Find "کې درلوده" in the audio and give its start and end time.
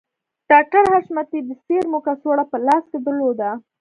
2.91-3.49